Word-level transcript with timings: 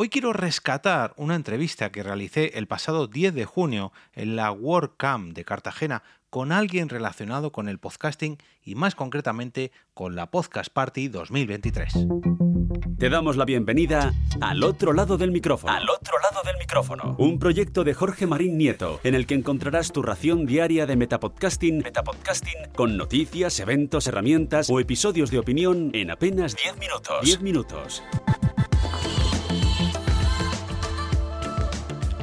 Hoy 0.00 0.10
quiero 0.10 0.32
rescatar 0.32 1.12
una 1.16 1.34
entrevista 1.34 1.90
que 1.90 2.04
realicé 2.04 2.56
el 2.56 2.68
pasado 2.68 3.08
10 3.08 3.34
de 3.34 3.46
junio 3.46 3.90
en 4.12 4.36
la 4.36 4.52
WordCamp 4.52 5.34
de 5.34 5.44
Cartagena 5.44 6.04
con 6.30 6.52
alguien 6.52 6.88
relacionado 6.88 7.50
con 7.50 7.68
el 7.68 7.80
podcasting 7.80 8.38
y 8.62 8.76
más 8.76 8.94
concretamente 8.94 9.72
con 9.94 10.14
la 10.14 10.30
Podcast 10.30 10.72
Party 10.72 11.08
2023. 11.08 11.94
Te 12.96 13.10
damos 13.10 13.36
la 13.36 13.44
bienvenida 13.44 14.14
al 14.40 14.62
otro 14.62 14.92
lado 14.92 15.18
del 15.18 15.32
micrófono. 15.32 15.72
Al 15.72 15.90
otro 15.90 16.14
lado 16.20 16.42
del 16.44 16.56
micrófono. 16.58 17.16
Un 17.18 17.40
proyecto 17.40 17.82
de 17.82 17.94
Jorge 17.94 18.28
Marín 18.28 18.56
Nieto 18.56 19.00
en 19.02 19.16
el 19.16 19.26
que 19.26 19.34
encontrarás 19.34 19.90
tu 19.90 20.02
ración 20.02 20.46
diaria 20.46 20.86
de 20.86 20.94
metapodcasting, 20.94 21.78
metapodcasting 21.78 22.70
con 22.76 22.96
noticias, 22.96 23.58
eventos, 23.58 24.06
herramientas 24.06 24.70
o 24.70 24.78
episodios 24.78 25.32
de 25.32 25.40
opinión 25.40 25.90
en 25.92 26.12
apenas 26.12 26.54
10 26.54 26.78
minutos. 26.78 27.20
10 27.24 27.40
minutos. 27.40 28.04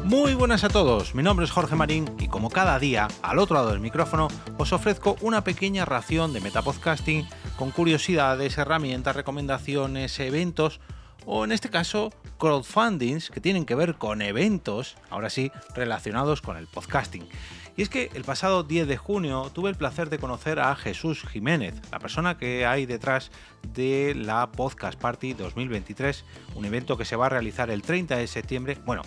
Muy 0.05 0.35
buenas 0.35 0.63
a 0.63 0.69
todos, 0.69 1.15
mi 1.15 1.23
nombre 1.23 1.45
es 1.45 1.51
Jorge 1.51 1.75
Marín 1.75 2.05
y 2.19 2.27
como 2.27 2.51
cada 2.51 2.77
día, 2.77 3.07
al 3.23 3.39
otro 3.39 3.55
lado 3.55 3.71
del 3.71 3.79
micrófono, 3.79 4.27
os 4.59 4.71
ofrezco 4.71 5.15
una 5.21 5.43
pequeña 5.43 5.83
ración 5.83 6.31
de 6.31 6.41
metapodcasting 6.41 7.27
con 7.55 7.71
curiosidades, 7.71 8.59
herramientas, 8.59 9.15
recomendaciones, 9.15 10.19
eventos 10.19 10.79
o 11.25 11.43
en 11.43 11.51
este 11.51 11.71
caso 11.71 12.13
crowdfundings 12.37 13.31
que 13.31 13.41
tienen 13.41 13.65
que 13.65 13.73
ver 13.73 13.95
con 13.95 14.21
eventos, 14.21 14.95
ahora 15.09 15.31
sí, 15.31 15.51
relacionados 15.73 16.39
con 16.39 16.55
el 16.55 16.67
podcasting. 16.67 17.27
Y 17.75 17.81
es 17.81 17.89
que 17.89 18.11
el 18.13 18.23
pasado 18.23 18.63
10 18.63 18.87
de 18.87 18.97
junio 18.97 19.49
tuve 19.53 19.69
el 19.69 19.75
placer 19.75 20.09
de 20.09 20.19
conocer 20.19 20.59
a 20.59 20.75
Jesús 20.75 21.25
Jiménez, 21.27 21.73
la 21.91 21.99
persona 21.99 22.37
que 22.37 22.65
hay 22.65 22.85
detrás 22.85 23.31
de 23.73 24.13
la 24.15 24.51
Podcast 24.51 24.99
Party 24.99 25.33
2023, 25.33 26.23
un 26.53 26.65
evento 26.65 26.95
que 26.95 27.05
se 27.05 27.15
va 27.15 27.25
a 27.25 27.29
realizar 27.29 27.71
el 27.71 27.81
30 27.81 28.17
de 28.17 28.27
septiembre, 28.27 28.77
bueno, 28.85 29.01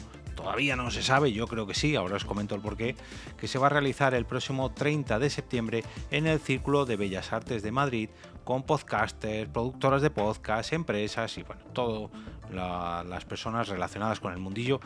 todavía 0.48 0.76
no 0.76 0.90
se 0.90 1.02
sabe, 1.02 1.30
yo 1.30 1.46
creo 1.46 1.66
que 1.66 1.74
sí, 1.74 1.94
ahora 1.94 2.16
os 2.16 2.24
comento 2.24 2.54
el 2.54 2.62
porqué, 2.62 2.96
que 3.36 3.46
se 3.46 3.58
va 3.58 3.66
a 3.66 3.68
realizar 3.68 4.14
el 4.14 4.24
próximo 4.24 4.70
30 4.72 5.18
de 5.18 5.28
septiembre 5.28 5.84
en 6.10 6.26
el 6.26 6.40
Círculo 6.40 6.86
de 6.86 6.96
Bellas 6.96 7.34
Artes 7.34 7.62
de 7.62 7.70
Madrid 7.70 8.08
con 8.48 8.62
podcasters, 8.62 9.50
productoras 9.50 10.00
de 10.00 10.08
podcast, 10.08 10.72
empresas 10.72 11.36
y 11.36 11.42
bueno, 11.42 11.60
todo 11.74 12.10
las 12.50 13.26
personas 13.26 13.68
relacionadas 13.68 14.20
con 14.20 14.32
el 14.32 14.38
mundillo. 14.38 14.80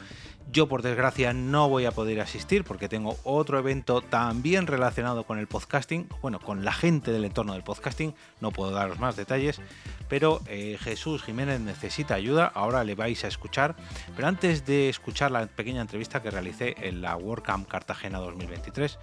Yo 0.51 0.67
por 0.67 0.83
desgracia 0.83 1.33
no 1.33 1.69
voy 1.69 1.85
a 1.85 1.93
poder 1.93 2.21
asistir 2.21 2.65
porque 2.65 2.89
tengo 2.89 3.17
otro 3.23 3.61
evento 3.61 4.01
también 4.01 4.67
relacionado 4.67 5.23
con 5.23 5.39
el 5.39 5.47
podcasting, 5.47 6.09
bueno, 6.21 6.41
con 6.41 6.65
la 6.65 6.73
gente 6.73 7.13
del 7.13 7.25
entorno 7.25 7.53
del 7.53 7.63
podcasting, 7.63 8.17
no 8.41 8.51
puedo 8.51 8.73
daros 8.73 8.99
más 8.99 9.15
detalles, 9.15 9.61
pero 10.09 10.41
eh, 10.49 10.77
Jesús 10.81 11.23
Jiménez 11.23 11.61
necesita 11.61 12.15
ayuda, 12.15 12.51
ahora 12.53 12.83
le 12.83 12.97
vais 12.97 13.23
a 13.23 13.29
escuchar, 13.29 13.77
pero 14.17 14.27
antes 14.27 14.67
de 14.67 14.89
escuchar 14.89 15.31
la 15.31 15.47
pequeña 15.47 15.83
entrevista 15.83 16.21
que 16.21 16.33
realicé 16.33 16.75
en 16.81 17.01
la 17.01 17.17
WordCamp 17.17 17.69
Cartagena 17.69 18.19
2023, 18.19 18.99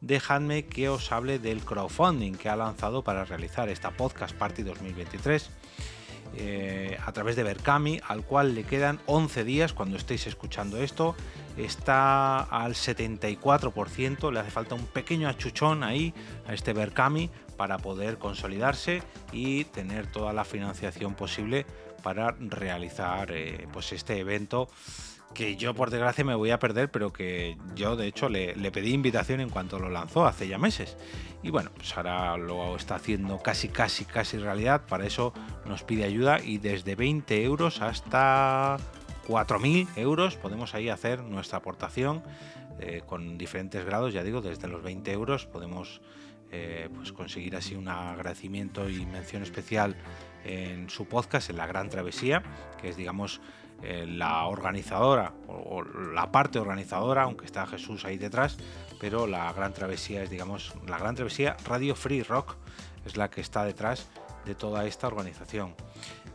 dejadme 0.00 0.64
que 0.66 0.88
os 0.88 1.12
hable 1.12 1.38
del 1.38 1.64
crowdfunding 1.64 2.34
que 2.34 2.48
ha 2.48 2.56
lanzado 2.56 3.02
para 3.04 3.24
realizar 3.24 3.68
esta 3.68 3.90
Podcast 3.90 4.34
Party 4.34 4.62
2023 4.62 5.50
eh, 6.36 6.96
a 7.04 7.12
través 7.12 7.34
de 7.36 7.42
Berkami, 7.42 8.00
al 8.06 8.24
cual 8.24 8.54
le 8.54 8.64
quedan 8.64 9.00
11 9.06 9.44
días 9.44 9.72
cuando 9.72 9.96
estéis 9.96 10.26
escuchando 10.26 10.80
esto. 10.80 11.16
Está 11.56 12.38
al 12.38 12.74
74%, 12.74 14.32
le 14.32 14.40
hace 14.40 14.50
falta 14.50 14.76
un 14.76 14.86
pequeño 14.86 15.28
achuchón 15.28 15.82
ahí 15.82 16.14
a 16.46 16.54
este 16.54 16.72
Berkami 16.72 17.30
para 17.56 17.78
poder 17.78 18.18
consolidarse 18.18 19.02
y 19.32 19.64
tener 19.64 20.06
toda 20.06 20.32
la 20.32 20.44
financiación 20.44 21.14
posible 21.14 21.66
para 22.02 22.34
realizar 22.38 23.32
eh, 23.32 23.66
pues 23.72 23.92
este 23.92 24.18
evento 24.18 24.68
que 25.34 25.56
yo 25.56 25.74
por 25.74 25.90
desgracia 25.90 26.24
me 26.24 26.34
voy 26.34 26.50
a 26.50 26.58
perder, 26.58 26.90
pero 26.90 27.12
que 27.12 27.56
yo 27.74 27.96
de 27.96 28.06
hecho 28.06 28.28
le, 28.28 28.54
pedí 28.72 28.92
invitación 28.92 29.40
en 29.40 29.48
cuanto 29.48 29.78
lo 29.78 29.88
lanzó 29.88 30.26
hace 30.26 30.48
ya 30.48 30.58
meses. 30.58 30.96
Y 31.42 31.50
bueno, 31.50 31.70
pues 31.74 31.96
ahora 31.96 32.36
lo 32.36 32.76
está 32.76 32.96
haciendo 32.96 33.38
casi, 33.38 33.68
casi, 33.68 34.04
casi 34.04 34.38
realidad. 34.38 34.82
Para 34.86 35.06
eso 35.06 35.32
nos 35.64 35.82
pide 35.82 36.04
ayuda 36.04 36.40
y 36.42 36.58
desde 36.58 36.96
20 36.96 37.42
euros 37.44 37.80
hasta 37.80 38.76
4.000 39.28 39.88
euros 39.96 40.36
podemos 40.36 40.74
ahí 40.74 40.88
hacer 40.88 41.22
nuestra 41.22 41.58
aportación 41.58 42.22
eh, 42.80 43.02
con 43.06 43.38
diferentes 43.38 43.84
grados. 43.84 44.12
Ya 44.12 44.24
digo, 44.24 44.40
desde 44.40 44.68
los 44.68 44.82
20 44.82 45.12
euros 45.12 45.46
podemos 45.46 46.00
eh, 46.52 46.88
pues 46.94 47.12
conseguir 47.12 47.54
así 47.54 47.76
un 47.76 47.86
agradecimiento 47.86 48.90
y 48.90 49.06
mención 49.06 49.44
especial 49.44 49.94
en 50.44 50.90
su 50.90 51.06
podcast, 51.06 51.48
en 51.48 51.56
La 51.56 51.66
Gran 51.66 51.88
Travesía, 51.88 52.42
que 52.80 52.88
es 52.88 52.96
digamos 52.96 53.40
eh, 53.82 54.06
la 54.06 54.44
organizadora 54.46 55.32
o, 55.48 55.82
la 55.82 56.30
parte 56.30 56.58
organizadora, 56.58 57.22
aunque 57.22 57.46
está 57.46 57.66
Jesús 57.66 58.04
ahí 58.04 58.18
detrás, 58.18 58.58
pero 59.00 59.26
la 59.26 59.52
gran 59.52 59.72
travesía 59.72 60.22
es, 60.22 60.30
digamos, 60.30 60.74
la 60.86 60.98
gran 60.98 61.14
travesía 61.14 61.56
Radio 61.64 61.94
Free 61.94 62.22
Rock 62.22 62.56
es 63.06 63.16
la 63.16 63.30
que 63.30 63.40
está 63.40 63.64
detrás 63.64 64.08
de 64.44 64.54
toda 64.54 64.86
esta 64.86 65.06
organización. 65.06 65.74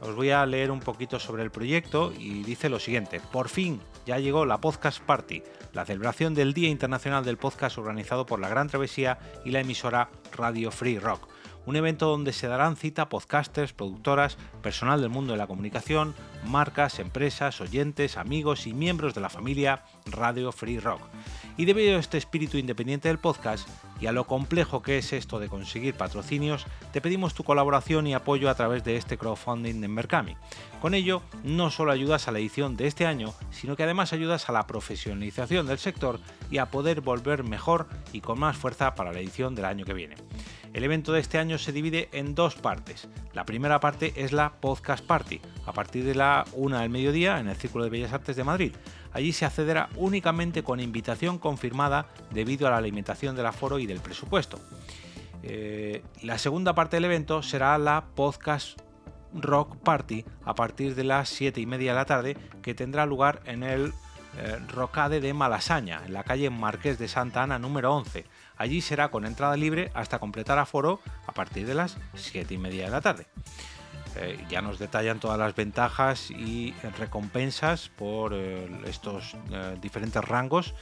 Os 0.02 0.16
voy 0.16 0.32
a 0.32 0.46
leer 0.46 0.72
un 0.72 0.80
poquito 0.80 1.20
sobre 1.20 1.44
el 1.44 1.52
proyecto 1.52 2.12
y 2.18 2.44
dice 2.44 2.70
lo 2.70 2.80
siguiente, 2.80 3.22
por 3.32 3.50
fin 3.50 3.80
ya 4.06 4.20
llegó 4.20 4.46
la 4.46 4.60
Podcast 4.60 5.00
Party, 5.02 5.42
la 5.74 5.86
celebración 5.86 6.34
del 6.34 6.54
Día 6.54 6.70
Internacional 6.70 7.24
del 7.24 7.38
Podcast 7.38 7.78
organizado 7.78 8.26
por 8.26 8.40
la 8.40 8.50
Gran 8.50 8.68
Travesía 8.68 9.18
y 9.46 9.52
la 9.52 9.62
emisora 9.62 10.10
Radio 10.36 10.72
Free 10.72 11.00
Rock 11.00 11.28
un 11.66 11.76
evento 11.76 12.08
donde 12.08 12.34
se 12.34 12.48
darán 12.48 12.76
cita 12.76 13.10
podcasters, 13.10 13.74
productoras, 13.74 14.38
personal 14.62 15.02
del 15.02 15.10
mundo 15.10 15.34
de 15.34 15.38
la 15.38 15.48
comunicación, 15.48 16.14
marcas, 16.46 17.00
empresas, 17.00 17.62
oyentes, 17.62 18.18
amigos 18.18 18.68
y 18.68 18.74
miembros 18.74 19.14
de 19.14 19.22
la 19.22 19.30
familia 19.30 19.84
Radio 20.06 20.52
Free 20.52 20.80
Rock. 20.80 21.02
Y 21.58 21.66
debido 21.66 21.96
a 21.96 22.00
este 22.00 22.18
espíritu 22.18 22.58
independiente 22.58 23.08
del 23.08 23.18
podcast 23.18 23.68
y 24.00 24.08
a 24.08 24.12
lo 24.12 24.28
complejo 24.28 24.82
que 24.82 24.98
es 24.98 25.14
esto 25.14 25.40
de 25.40 25.48
conseguir 25.48 25.96
patrocinios, 25.96 26.66
te 26.92 27.02
pedimos 27.02 27.34
tu 27.34 27.44
colaboración 27.44 28.08
y 28.08 28.14
apoyo 28.14 28.50
a 28.50 28.56
través 28.56 28.84
de 28.84 28.98
este 28.98 29.18
crowdfunding 29.18 29.84
en 29.84 29.94
Mercami. 29.94 30.36
Con 30.82 30.94
ello, 30.94 31.22
no 31.44 31.72
solo 31.72 31.92
ayudas 31.92 32.28
a 32.28 32.32
la 32.32 32.40
edición 32.40 32.76
de 32.76 32.88
este 32.88 33.06
año, 33.06 33.34
sino 33.52 33.76
que 33.76 33.84
además 33.84 34.14
ayudas 34.14 34.50
a 34.50 34.52
la 34.52 34.68
profesionalización 34.68 35.66
del 35.66 35.80
sector 35.80 36.20
y 36.52 36.58
a 36.58 36.70
poder 36.70 37.02
volver 37.02 37.44
mejor 37.44 37.88
y 38.12 38.22
con 38.22 38.40
más 38.40 38.58
fuerza 38.58 38.96
para 38.96 39.14
la 39.14 39.20
edición 39.20 39.56
del 39.56 39.66
año 39.66 39.86
que 39.86 39.94
viene. 39.94 40.16
El 40.76 40.84
evento 40.84 41.14
de 41.14 41.22
este 41.22 41.38
año 41.38 41.58
se 41.58 41.72
divide 41.72 42.10
en 42.12 42.36
dos 42.36 42.56
partes. 42.56 43.08
La 43.34 43.46
primera 43.46 43.80
parte 43.80 44.12
es 44.18 44.34
la 44.34 44.52
Podcast 44.60 45.06
Party, 45.06 45.40
a 45.66 45.72
partir 45.72 46.04
de 46.04 46.16
la 46.16 46.44
una 46.52 46.82
del 46.82 46.90
mediodía 46.90 47.40
en 47.40 47.48
el 47.48 47.56
Círculo 47.56 47.86
de 47.86 47.90
Bellas 47.90 48.12
Artes 48.12 48.36
de 48.36 48.44
Madrid. 48.44 48.74
Allí 49.16 49.32
se 49.32 49.46
accederá 49.46 49.88
únicamente 49.96 50.62
con 50.62 50.82
invitación 50.82 51.40
confirmada 51.40 52.08
debido 52.32 52.68
a 52.68 52.72
la 52.72 52.78
alimentación 52.78 53.34
del 53.34 53.46
aforo 53.46 53.80
y 53.80 53.86
del 53.86 54.02
presupuesto. 54.02 54.60
Eh, 55.42 56.04
la 56.22 56.38
segunda 56.38 56.76
parte 56.76 56.98
del 56.98 57.06
evento 57.06 57.42
será 57.42 57.78
la 57.78 58.08
Podcast 58.14 58.78
Rock 59.34 59.78
Party 59.78 60.26
a 60.44 60.54
partir 60.54 60.96
de 60.96 61.06
las 61.06 61.30
7 61.30 61.62
y 61.62 61.66
media 61.66 61.94
de 61.94 61.96
la 61.96 62.06
tarde 62.06 62.38
que 62.62 62.76
tendrá 62.76 63.06
lugar 63.06 63.40
en 63.46 63.64
el 63.64 63.94
eh, 64.38 64.60
Rocade 64.68 65.22
de 65.22 65.34
Malasaña, 65.34 66.02
en 66.06 66.12
la 66.12 66.26
calle 66.26 66.50
Marqués 66.50 67.00
de 67.00 67.08
Santa 67.08 67.44
Ana 67.44 67.58
número 67.58 67.96
11. 67.96 68.26
Allí 68.58 68.82
será 68.82 69.12
con 69.12 69.26
entrada 69.26 69.56
libre 69.56 69.92
hasta 69.94 70.20
completar 70.20 70.60
aforo 70.60 71.00
a 71.26 71.32
partir 71.32 71.66
de 71.66 71.76
las 71.76 71.98
7 72.16 72.54
y 72.54 72.58
media 72.58 72.84
de 72.84 72.92
la 72.92 73.00
tarde. 73.00 73.28
Eh, 74.18 74.38
ya 74.50 74.62
nos 74.62 74.80
detallan 74.80 75.20
todas 75.20 75.38
las 75.38 75.56
ventajas 75.56 76.32
y 76.32 76.74
recompensas 76.98 77.90
por 77.90 78.34
eh, 78.34 78.70
estos 78.86 79.36
eh, 79.52 79.76
diferentes 79.82 80.24
rangos 80.24 80.74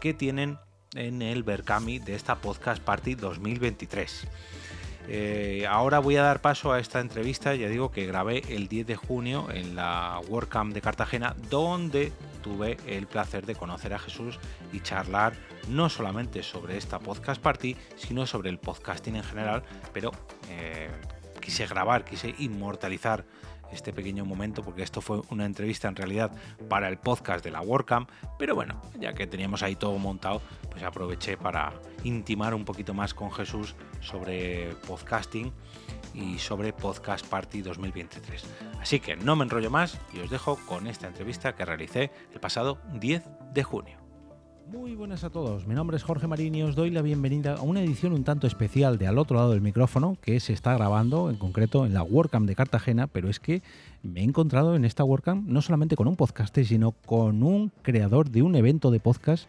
que 0.00 0.12
tienen 0.12 0.58
en 0.94 1.22
el 1.22 1.42
Berkami 1.42 2.00
de 2.00 2.14
esta 2.14 2.36
Podcast 2.36 2.82
Party 2.82 3.14
2023. 3.14 4.26
ahora 5.66 6.00
voy 6.00 6.16
a 6.16 6.22
dar 6.22 6.42
paso 6.42 6.70
a 6.70 6.80
esta 6.80 7.00
entrevista, 7.00 7.54
ya 7.54 7.68
digo 7.68 7.90
que 7.90 8.04
grabé 8.06 8.42
el 8.50 8.68
10 8.68 8.86
de 8.86 8.96
junio 8.96 9.48
en 9.50 9.74
la 9.74 10.20
WordCamp 10.28 10.74
de 10.74 10.82
Cartagena, 10.82 11.34
donde 11.48 12.12
tuve 12.42 12.76
el 12.86 13.06
placer 13.06 13.46
de 13.46 13.54
conocer 13.54 13.94
a 13.94 13.98
Jesús 13.98 14.38
y 14.70 14.80
charlar 14.80 15.32
no 15.68 15.88
solamente 15.88 16.42
sobre 16.42 16.76
esta 16.76 16.98
podcast 16.98 17.40
party, 17.40 17.74
sino 17.96 18.26
sobre 18.26 18.50
el 18.50 18.58
podcasting 18.58 19.16
en 19.16 19.24
general, 19.24 19.62
pero 19.94 20.12
quise 21.42 21.66
grabar, 21.66 22.04
quise 22.04 22.34
inmortalizar 22.38 23.26
este 23.72 23.92
pequeño 23.92 24.24
momento 24.24 24.62
porque 24.62 24.82
esto 24.82 25.00
fue 25.00 25.20
una 25.30 25.44
entrevista 25.44 25.88
en 25.88 25.96
realidad 25.96 26.30
para 26.68 26.88
el 26.88 26.98
podcast 26.98 27.44
de 27.44 27.50
la 27.50 27.60
WordCamp, 27.60 28.08
pero 28.38 28.54
bueno, 28.54 28.80
ya 28.98 29.12
que 29.14 29.26
teníamos 29.26 29.62
ahí 29.62 29.76
todo 29.76 29.98
montado, 29.98 30.42
pues 30.70 30.82
aproveché 30.82 31.36
para 31.36 31.72
intimar 32.04 32.54
un 32.54 32.64
poquito 32.64 32.94
más 32.94 33.14
con 33.14 33.32
Jesús 33.32 33.74
sobre 34.00 34.74
podcasting 34.86 35.52
y 36.14 36.38
sobre 36.38 36.72
Podcast 36.72 37.26
Party 37.26 37.62
2023. 37.62 38.44
Así 38.80 39.00
que 39.00 39.16
no 39.16 39.36
me 39.36 39.44
enrollo 39.44 39.70
más 39.70 39.98
y 40.12 40.20
os 40.20 40.30
dejo 40.30 40.56
con 40.66 40.86
esta 40.86 41.06
entrevista 41.06 41.54
que 41.54 41.64
realicé 41.64 42.10
el 42.32 42.40
pasado 42.40 42.78
10 42.92 43.22
de 43.54 43.62
junio. 43.62 44.01
Muy 44.72 44.94
buenas 44.94 45.22
a 45.22 45.28
todos, 45.28 45.66
mi 45.66 45.74
nombre 45.74 45.98
es 45.98 46.02
Jorge 46.02 46.26
Marín 46.26 46.54
y 46.54 46.62
os 46.62 46.74
doy 46.74 46.88
la 46.88 47.02
bienvenida 47.02 47.56
a 47.56 47.60
una 47.60 47.82
edición 47.82 48.14
un 48.14 48.24
tanto 48.24 48.46
especial 48.46 48.96
de 48.96 49.06
Al 49.06 49.18
otro 49.18 49.36
lado 49.36 49.50
del 49.50 49.60
micrófono 49.60 50.16
que 50.22 50.40
se 50.40 50.54
está 50.54 50.72
grabando 50.72 51.28
en 51.28 51.36
concreto 51.36 51.84
en 51.84 51.92
la 51.92 52.02
WordCamp 52.02 52.46
de 52.46 52.54
Cartagena, 52.54 53.06
pero 53.06 53.28
es 53.28 53.38
que 53.38 53.60
me 54.02 54.20
he 54.20 54.24
encontrado 54.24 54.74
en 54.74 54.86
esta 54.86 55.04
WordCamp 55.04 55.46
no 55.46 55.60
solamente 55.60 55.94
con 55.94 56.08
un 56.08 56.16
podcaster, 56.16 56.64
sino 56.64 56.92
con 57.04 57.42
un 57.42 57.70
creador 57.82 58.30
de 58.30 58.40
un 58.40 58.56
evento 58.56 58.90
de 58.90 58.98
podcast, 58.98 59.46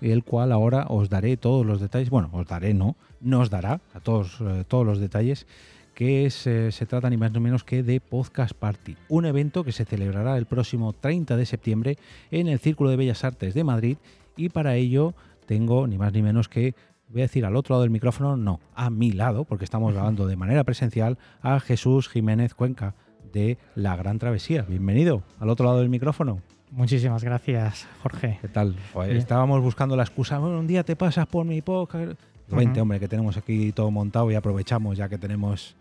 el 0.00 0.24
cual 0.24 0.50
ahora 0.50 0.86
os 0.88 1.08
daré 1.08 1.36
todos 1.36 1.64
los 1.64 1.80
detalles, 1.80 2.10
bueno, 2.10 2.28
os 2.32 2.44
daré, 2.48 2.74
no, 2.74 2.96
nos 3.20 3.50
dará 3.50 3.80
a 3.94 4.00
todos, 4.00 4.38
eh, 4.40 4.64
todos 4.66 4.84
los 4.84 4.98
detalles 4.98 5.46
que 5.94 6.26
es, 6.26 6.48
eh, 6.48 6.72
se 6.72 6.86
trata 6.86 7.08
ni 7.08 7.16
más 7.16 7.30
ni 7.30 7.38
menos 7.38 7.62
que 7.62 7.84
de 7.84 8.00
Podcast 8.00 8.52
Party, 8.52 8.96
un 9.08 9.24
evento 9.24 9.62
que 9.62 9.70
se 9.70 9.84
celebrará 9.84 10.36
el 10.36 10.46
próximo 10.46 10.92
30 10.92 11.36
de 11.36 11.46
septiembre 11.46 11.96
en 12.32 12.48
el 12.48 12.58
Círculo 12.58 12.90
de 12.90 12.96
Bellas 12.96 13.22
Artes 13.22 13.54
de 13.54 13.62
Madrid 13.62 13.96
y 14.36 14.48
para 14.48 14.76
ello 14.76 15.14
tengo 15.46 15.86
ni 15.86 15.98
más 15.98 16.12
ni 16.12 16.22
menos 16.22 16.48
que, 16.48 16.74
voy 17.08 17.22
a 17.22 17.24
decir 17.24 17.44
al 17.44 17.56
otro 17.56 17.74
lado 17.74 17.82
del 17.82 17.90
micrófono, 17.90 18.36
no, 18.36 18.60
a 18.74 18.90
mi 18.90 19.12
lado, 19.12 19.44
porque 19.44 19.64
estamos 19.64 19.92
grabando 19.92 20.26
de 20.26 20.36
manera 20.36 20.64
presencial 20.64 21.18
a 21.42 21.60
Jesús 21.60 22.08
Jiménez 22.08 22.54
Cuenca 22.54 22.94
de 23.32 23.58
La 23.74 23.96
Gran 23.96 24.18
Travesía. 24.18 24.62
Bienvenido 24.62 25.22
al 25.38 25.50
otro 25.50 25.66
lado 25.66 25.78
del 25.78 25.88
micrófono. 25.88 26.40
Muchísimas 26.70 27.22
gracias, 27.22 27.86
Jorge. 28.02 28.38
¿Qué 28.40 28.48
tal? 28.48 28.76
estábamos 29.10 29.62
buscando 29.62 29.96
la 29.96 30.02
excusa, 30.02 30.38
bueno, 30.38 30.58
un 30.58 30.66
día 30.66 30.82
te 30.82 30.96
pasas 30.96 31.26
por 31.26 31.44
mi 31.44 31.62
podcast. 31.62 32.18
Vente, 32.48 32.80
hombre, 32.80 33.00
que 33.00 33.08
tenemos 33.08 33.36
aquí 33.36 33.72
todo 33.72 33.90
montado 33.90 34.30
y 34.30 34.34
aprovechamos 34.34 34.98
ya 34.98 35.08
que 35.08 35.16
tenemos 35.16 35.76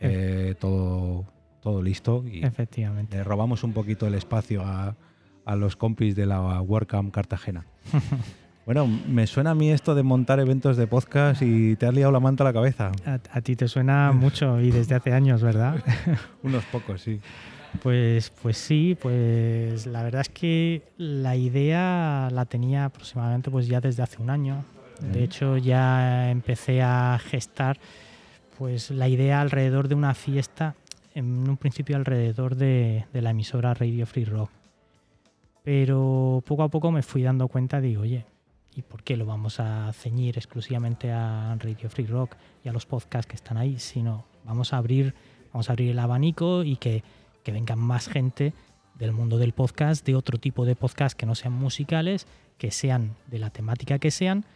eh, 0.00 0.54
todo, 0.58 1.26
todo 1.60 1.82
listo. 1.82 2.24
Y 2.26 2.44
Efectivamente. 2.44 3.18
Le 3.18 3.24
robamos 3.24 3.62
un 3.62 3.72
poquito 3.72 4.06
el 4.06 4.14
espacio 4.14 4.62
a, 4.64 4.96
a 5.48 5.56
los 5.56 5.76
compis 5.76 6.14
de 6.14 6.26
la 6.26 6.60
WordCamp 6.60 7.12
Cartagena. 7.12 7.64
Bueno, 8.68 8.86
me 8.86 9.26
suena 9.26 9.52
a 9.52 9.54
mí 9.54 9.70
esto 9.70 9.94
de 9.94 10.02
montar 10.02 10.40
eventos 10.40 10.76
de 10.76 10.86
podcast 10.86 11.40
y 11.40 11.74
te 11.76 11.86
has 11.86 11.94
liado 11.94 12.12
la 12.12 12.20
manta 12.20 12.44
a 12.44 12.48
la 12.48 12.52
cabeza. 12.52 12.92
A, 13.06 13.40
ti 13.40 13.56
te 13.56 13.66
suena 13.66 14.12
mucho 14.12 14.60
y 14.60 14.70
desde 14.70 14.94
hace 14.94 15.14
años, 15.14 15.42
¿verdad? 15.42 15.82
Unos 16.42 16.62
pocos, 16.66 17.00
sí. 17.00 17.18
Pues, 17.82 18.28
pues 18.42 18.58
sí, 18.58 18.94
pues 19.00 19.86
la 19.86 20.02
verdad 20.02 20.20
es 20.20 20.28
que 20.28 20.82
la 20.98 21.34
idea 21.34 22.28
la 22.30 22.44
tenía 22.44 22.84
aproximadamente 22.84 23.50
pues 23.50 23.68
ya 23.68 23.80
desde 23.80 24.02
hace 24.02 24.20
un 24.20 24.28
año. 24.28 24.62
De 25.00 25.24
hecho, 25.24 25.56
ya 25.56 26.30
empecé 26.30 26.82
a 26.82 27.18
gestar 27.24 27.78
pues 28.58 28.90
la 28.90 29.08
idea 29.08 29.40
alrededor 29.40 29.88
de 29.88 29.94
una 29.94 30.12
fiesta, 30.12 30.74
en 31.14 31.48
un 31.48 31.56
principio 31.56 31.96
alrededor 31.96 32.54
de, 32.54 33.06
de 33.14 33.22
la 33.22 33.30
emisora 33.30 33.72
Radio 33.72 34.04
Free 34.04 34.26
Rock. 34.26 34.50
Pero 35.68 36.42
poco 36.46 36.62
a 36.62 36.70
poco 36.70 36.90
me 36.90 37.02
fui 37.02 37.22
dando 37.22 37.46
cuenta, 37.46 37.78
digo, 37.78 38.00
oye, 38.00 38.24
¿y 38.74 38.80
por 38.80 39.02
qué 39.02 39.18
lo 39.18 39.26
vamos 39.26 39.60
a 39.60 39.92
ceñir 39.92 40.38
exclusivamente 40.38 41.12
a 41.12 41.54
Radio 41.58 41.90
Free 41.90 42.06
Rock 42.06 42.36
y 42.64 42.70
a 42.70 42.72
los 42.72 42.86
podcasts 42.86 43.28
que 43.28 43.36
están 43.36 43.58
ahí? 43.58 43.78
Sino 43.78 44.24
vamos 44.46 44.72
a 44.72 44.78
abrir, 44.78 45.14
vamos 45.52 45.68
a 45.68 45.72
abrir 45.72 45.90
el 45.90 45.98
abanico 45.98 46.64
y 46.64 46.76
que, 46.76 47.04
que 47.44 47.52
vengan 47.52 47.78
más 47.78 48.08
gente 48.08 48.54
del 48.98 49.12
mundo 49.12 49.36
del 49.36 49.52
podcast, 49.52 50.06
de 50.06 50.16
otro 50.16 50.38
tipo 50.38 50.64
de 50.64 50.74
podcast 50.74 51.14
que 51.14 51.26
no 51.26 51.34
sean 51.34 51.52
musicales, 51.52 52.26
que 52.56 52.70
sean 52.70 53.14
de 53.26 53.38
la 53.38 53.50
temática 53.50 53.98
que 53.98 54.10
sean. 54.10 54.46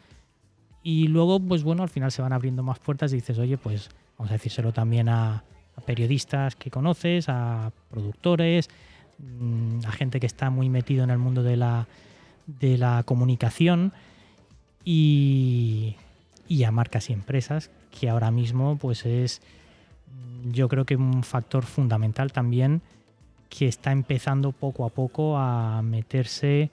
Y 0.83 1.09
luego, 1.09 1.41
pues 1.41 1.63
bueno, 1.63 1.83
al 1.83 1.91
final 1.91 2.11
se 2.11 2.23
van 2.23 2.33
abriendo 2.33 2.63
más 2.63 2.79
puertas 2.79 3.13
y 3.13 3.17
dices, 3.17 3.39
oye, 3.39 3.59
pues 3.59 3.91
vamos 4.17 4.31
a 4.31 4.37
decírselo 4.37 4.73
también 4.73 5.11
a, 5.11 5.45
a 5.77 5.81
periodistas 5.83 6.57
que 6.57 6.71
conoces, 6.71 7.29
a 7.29 7.71
productores, 7.91 8.71
Mm, 9.23 9.87
a 9.87 9.93
gente 9.93 10.19
que 10.19 10.27
está 10.27 10.51
muy 10.51 10.69
metido 10.69 11.05
en 11.05 11.11
el 11.11 11.19
mundo 11.19 11.45
de 11.45 11.57
la, 11.57 11.87
de 12.47 12.77
la 12.77 13.05
comunicación 13.05 13.93
y, 14.85 15.95
y, 16.49 16.65
a 16.65 16.73
marcas 16.73 17.09
y 17.09 17.13
empresas, 17.13 17.71
que 17.93 18.09
ahora 18.09 18.33
mismo 18.33 18.77
pues 18.79 19.07
es 19.07 19.41
mm, 20.11 20.51
yo 20.51 20.69
creo 20.69 20.85
que 20.85 20.97
un 20.97 21.23
factor 21.23 21.65
fundamental 21.65 22.33
también 22.33 22.83
que 23.49 23.69
está 23.69 23.93
empezando 23.93 24.51
poco 24.51 24.85
a 24.85 24.89
poco 24.89 25.39
a 25.39 25.83
meterse 25.83 26.73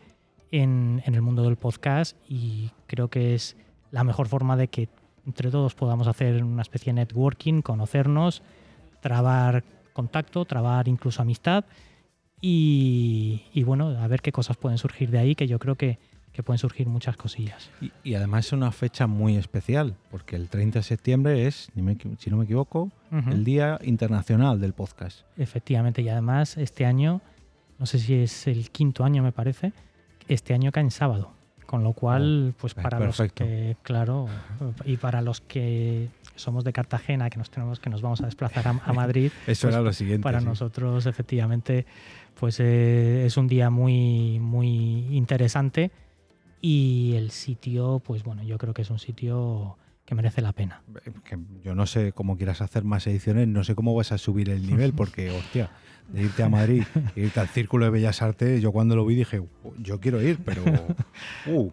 en, 0.51 1.03
en 1.05 1.13
el 1.13 1.21
mundo 1.21 1.43
del 1.43 1.55
podcast 1.55 2.17
y 2.27 2.71
creo 2.87 3.09
que 3.09 3.35
es 3.35 3.57
la 3.91 4.03
mejor 4.03 4.27
forma 4.27 4.57
de 4.57 4.69
que 4.69 4.89
entre 5.27 5.51
todos 5.51 5.75
podamos 5.75 6.07
hacer 6.07 6.43
una 6.43 6.63
especie 6.63 6.93
de 6.93 7.01
networking, 7.01 7.61
conocernos, 7.61 8.41
trabar 9.01 9.63
contacto, 9.93 10.45
trabar 10.45 10.87
incluso 10.87 11.21
amistad 11.21 11.63
y, 12.41 13.63
bueno, 13.63 13.89
a 13.89 14.07
ver 14.07 14.21
qué 14.21 14.31
cosas 14.31 14.57
pueden 14.57 14.77
surgir 14.77 15.12
de 15.12 15.19
ahí, 15.19 15.36
que 15.36 15.47
yo 15.47 15.59
creo 15.59 15.75
que, 15.75 16.00
pueden 16.45 16.57
surgir 16.57 16.88
muchas 16.88 17.18
cosillas. 17.18 17.69
Y, 18.06 18.13
además 18.13 18.45
es 18.45 18.53
una 18.53 18.71
fecha 18.71 19.07
muy 19.07 19.36
especial, 19.36 19.97
porque 20.09 20.38
el 20.38 20.47
30 20.47 20.80
de 20.80 20.83
septiembre 20.83 21.47
es, 21.47 21.69
si 22.18 22.30
no 22.30 22.38
me 22.38 22.45
equivoco, 22.45 22.91
el 23.12 23.44
Día 23.44 23.77
Internacional 23.83 24.62
del 24.62 24.71
Podcast. 24.71 25.24
Efectivamente, 25.36 26.01
y 26.01 26.07
además 26.07 26.56
este 26.56 26.86
año, 26.86 27.19
no 27.77 27.86
sé 27.86 28.00
si 28.00 28.13
es 28.13 28.47
el 28.47 28.69
quinto 28.69 29.03
año 29.03 29.21
me 29.21 29.33
parece, 29.33 29.74
este 30.30 30.53
año 30.53 30.71
cae 30.71 30.83
en 30.83 30.92
sábado. 30.92 31.33
Con 31.65 31.83
lo 31.83 31.94
cual, 31.94 32.53
oh, 32.56 32.57
pues 32.59 32.74
para 32.74 33.00
los 33.00 33.21
que, 33.31 33.77
claro, 33.83 34.27
y 34.85 34.97
para 34.97 35.21
los 35.21 35.39
que 35.39 36.09
somos 36.33 36.63
de 36.63 36.74
Cartagena, 36.74 37.30
que 37.30 37.38
nos 37.38 37.51
tenemos 37.51 37.80
que 37.80 37.92
nos 37.92 38.01
vamos 38.01 38.21
a 38.21 38.25
desplazar 38.25 38.68
a, 38.68 38.74
Madrid. 38.94 39.31
Eso 39.45 39.68
era 39.68 39.77
pues 39.77 39.85
lo 39.85 39.94
siguiente. 39.94 40.24
Para 40.24 40.42
nosotros, 40.42 41.06
efectivamente, 41.06 41.85
pues 42.39 42.59
eh, 42.59 43.25
es 43.25 43.36
un 43.38 43.47
día 43.47 43.69
muy, 43.69 44.39
muy 44.39 45.06
interesante 45.12 45.91
y 46.62 47.13
el 47.15 47.31
sitio, 47.31 48.01
pues 48.06 48.24
bueno, 48.24 48.44
yo 48.44 48.57
creo 48.57 48.74
que 48.74 48.81
es 48.81 48.89
un 48.89 49.00
sitio 49.00 49.77
que 50.06 50.15
merece 50.15 50.41
la 50.41 50.53
pena. 50.53 50.81
yo 51.63 51.75
no 51.75 51.86
sé 51.86 52.13
cómo 52.13 52.38
quieras 52.38 52.62
hacer 52.62 52.83
más 52.83 53.06
ediciones, 53.07 53.47
no 53.47 53.63
sé 53.63 53.75
cómo 53.75 53.94
vas 53.94 54.12
a 54.12 54.18
subir 54.18 54.50
el 54.50 54.65
nivel, 54.65 54.94
porque, 54.94 55.30
hostia, 55.38 55.69
de 56.07 56.24
irte 56.24 56.41
a 56.41 56.50
Madrid, 56.50 56.83
irte 57.15 57.39
al 57.39 57.47
Círculo 57.47 57.86
de 57.86 57.91
Bellas 57.91 58.21
Artes, 58.21 58.62
yo 58.62 58.71
cuando 58.71 58.95
lo 58.95 59.06
vi 59.06 59.15
dije, 59.15 59.42
yo 59.77 60.00
quiero 60.00 60.21
ir, 60.21 60.39
pero... 60.44 60.63
Uh, 61.45 61.71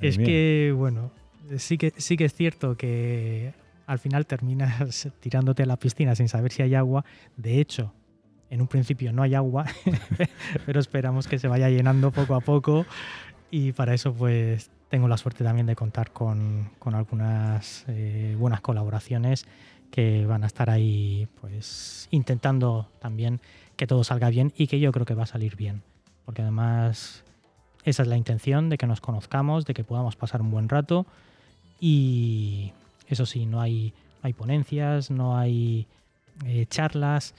es 0.00 0.16
que, 0.18 0.72
bueno, 0.76 1.10
sí 1.56 1.78
que, 1.78 1.92
sí 1.96 2.16
que 2.16 2.26
es 2.26 2.34
cierto 2.34 2.76
que 2.76 3.52
al 3.86 3.98
final 3.98 4.26
terminas 4.26 5.08
tirándote 5.20 5.62
a 5.62 5.66
la 5.66 5.76
piscina 5.76 6.14
sin 6.14 6.28
saber 6.28 6.52
si 6.52 6.62
hay 6.62 6.74
agua. 6.74 7.04
De 7.36 7.60
hecho, 7.60 7.92
en 8.50 8.60
un 8.60 8.66
principio 8.66 9.12
no 9.12 9.22
hay 9.22 9.34
agua, 9.34 9.66
pero 10.66 10.80
esperamos 10.80 11.26
que 11.26 11.38
se 11.38 11.48
vaya 11.48 11.68
llenando 11.68 12.10
poco 12.10 12.34
a 12.34 12.40
poco. 12.40 12.86
Y 13.50 13.72
para 13.72 13.94
eso 13.94 14.12
pues 14.12 14.70
tengo 14.88 15.08
la 15.08 15.16
suerte 15.16 15.44
también 15.44 15.66
de 15.66 15.76
contar 15.76 16.10
con, 16.10 16.70
algunas 16.84 17.84
eh, 17.88 18.36
buenas 18.38 18.60
colaboraciones 18.60 19.46
que 19.90 20.26
van 20.26 20.44
a 20.44 20.46
estar 20.46 20.68
ahí 20.70 21.28
pues 21.40 22.08
intentando 22.10 22.88
también 22.98 23.40
que 23.76 23.86
todo 23.86 24.04
salga 24.04 24.28
bien 24.28 24.52
y 24.56 24.66
que 24.66 24.80
yo 24.80 24.92
creo 24.92 25.06
que 25.06 25.14
va 25.14 25.22
a 25.22 25.26
salir 25.26 25.56
bien. 25.56 25.82
Porque 26.24 26.42
además 26.42 27.24
esa 27.84 28.02
es 28.02 28.08
la 28.08 28.16
intención 28.16 28.68
de 28.68 28.76
que 28.76 28.86
nos 28.86 29.00
conozcamos 29.00 29.64
de 29.64 29.74
que 29.74 29.84
podamos 29.84 30.16
pasar 30.16 30.42
un 30.42 30.50
buen 30.50 30.68
rato. 30.68 31.06
Y 31.80 32.72
eso 33.08 33.24
sí 33.24 33.46
no 33.46 33.60
hay 33.60 33.94
hay 34.22 34.32
ponencias 34.32 35.10
no 35.10 35.38
hay 35.38 35.86
eh, 36.44 36.66
charlas 36.68 37.34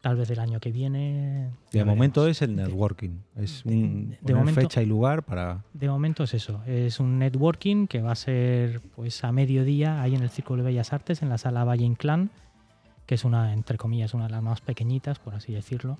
tal 0.00 0.16
vez 0.16 0.30
el 0.30 0.38
año 0.38 0.60
que 0.60 0.70
viene. 0.70 1.50
De 1.72 1.84
momento 1.84 2.26
es 2.26 2.42
el 2.42 2.54
networking, 2.54 3.18
es 3.36 3.64
un, 3.64 4.16
de, 4.20 4.52
fecha 4.52 4.82
y 4.82 4.86
lugar 4.86 5.24
para... 5.24 5.64
De 5.72 5.88
momento 5.88 6.24
es 6.24 6.34
eso, 6.34 6.62
es 6.66 7.00
un 7.00 7.18
networking 7.18 7.86
que 7.86 8.02
va 8.02 8.12
a 8.12 8.16
ser 8.16 8.80
pues 8.94 9.24
a 9.24 9.32
mediodía 9.32 10.00
ahí 10.00 10.14
en 10.14 10.22
el 10.22 10.30
Círculo 10.30 10.62
de 10.62 10.70
Bellas 10.70 10.92
Artes, 10.92 11.22
en 11.22 11.28
la 11.28 11.38
sala 11.38 11.64
Valle 11.64 11.84
Inclán, 11.84 12.30
que 13.06 13.14
es 13.14 13.24
una, 13.24 13.52
entre 13.52 13.78
comillas, 13.78 14.14
una 14.14 14.26
de 14.26 14.32
las 14.32 14.42
más 14.42 14.60
pequeñitas, 14.60 15.18
por 15.18 15.34
así 15.34 15.52
decirlo. 15.52 15.98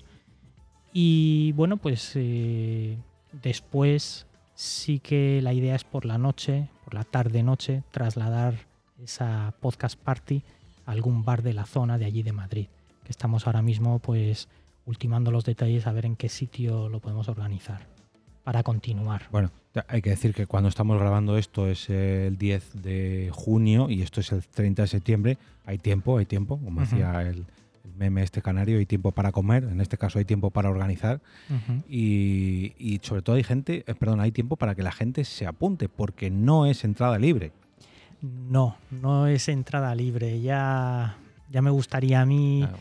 Y 0.93 1.53
bueno, 1.53 1.77
pues 1.77 2.13
eh, 2.15 2.99
después 3.43 4.27
sí 4.55 5.01
que 5.01 5.41
la 5.43 5.53
idea 5.53 5.75
es 5.75 5.85
por 5.85 6.05
la 6.05 6.17
noche, 6.17 6.69
por 6.85 6.95
la 6.95 7.05
tarde-noche, 7.05 7.83
trasladar 7.91 8.55
esa 9.03 9.55
podcast 9.61 9.99
party 9.99 10.43
a 10.87 10.93
algún 10.93 11.25
bar 11.25 11.43
de 11.43 11.53
la 11.53 11.67
zona 11.67 11.99
de 11.99 12.07
allí 12.07 12.23
de 12.23 12.33
Madrid 12.33 12.69
que 13.07 13.13
estamos 13.13 13.47
ahora 13.47 13.63
mismo 13.63 14.01
pues 14.01 14.49
ultimando 14.85 15.31
los 15.31 15.45
detalles 15.45 15.87
a 15.87 15.93
ver 15.93 16.07
en 16.07 16.17
qué 16.17 16.29
sitio 16.29 16.89
lo 16.89 17.01
podemos 17.01 17.29
organizar 17.29 17.87
para 18.43 18.63
continuar. 18.63 19.23
Bueno, 19.31 19.51
hay 19.89 20.03
que 20.03 20.11
decir 20.11 20.35
que 20.35 20.47
cuando 20.47 20.69
estamos 20.69 20.99
grabando 20.99 21.39
esto 21.39 21.69
es 21.69 21.89
el 21.89 22.37
10 22.37 22.83
de 22.83 23.31
junio 23.33 23.89
y 23.89 24.03
esto 24.03 24.21
es 24.21 24.33
el 24.33 24.45
30 24.45 24.83
de 24.83 24.89
septiembre. 24.89 25.39
Hay 25.65 25.79
tiempo, 25.79 26.19
hay 26.19 26.27
tiempo, 26.27 26.59
como 26.59 26.81
decía 26.81 27.23
el, 27.23 27.47
meme 27.97 28.23
este 28.23 28.43
canario, 28.43 28.79
hay 28.79 28.87
tiempo 28.87 29.13
para 29.13 29.33
comer, 29.33 29.65
en 29.65 29.81
este 29.81 29.97
caso 29.97 30.19
hay 30.19 30.25
tiempo 30.25 30.51
para 30.51 30.69
organizar 30.69 31.21
y, 31.89 32.75
y, 32.79 33.01
sobre 33.03 33.23
todo 33.23 33.37
hay 33.37 33.45
gente, 33.45 33.85
eh, 33.87 33.95
perdón, 33.95 34.21
hay 34.21 34.33
tiempo 34.33 34.57
para 34.57 34.75
que 34.75 34.83
la 34.83 34.93
gente 34.93 35.25
se 35.25 35.47
apunte 35.47 35.89
porque 35.89 36.31
no 36.31 36.67
es 36.67 36.85
entrada 36.85 37.19
libre. 37.19 37.53
No, 38.21 38.77
no 38.91 39.29
es 39.29 39.49
entrada 39.49 39.95
libre. 39.95 40.41
Ya, 40.41 41.17
ya 41.51 41.63
me 41.63 41.71
gustaría 41.71 42.21
a 42.21 42.27
mí 42.27 42.65
claro, 42.65 42.79